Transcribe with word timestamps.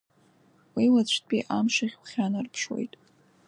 Уи 0.75 0.85
уаҵәтәи 0.93 1.41
амш 1.57 1.75
ахь 1.85 1.97
ухьанарԥшуеит. 2.01 2.93